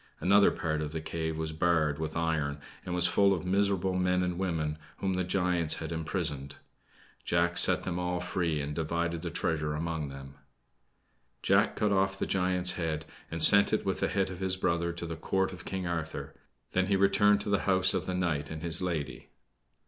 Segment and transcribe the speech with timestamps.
[0.19, 4.23] Another part of the cave was barred with iron and was full of miserable men
[4.23, 6.55] and women whom the giants had imprisoned.
[7.23, 10.33] Jack set them all free and divided the treasure among them.
[11.43, 14.91] Jack cut off the giant's head, and sent it with the head of his brother
[14.91, 16.33] to the Court of King Arthur;
[16.71, 19.29] then he returned to the house of the knight and his lady.